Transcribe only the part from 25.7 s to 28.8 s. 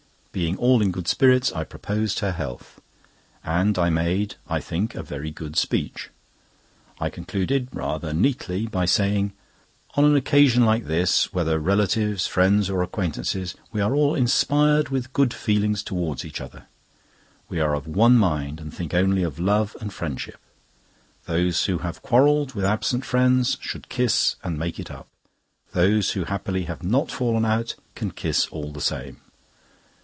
Those who happily have not fallen out, can kiss all the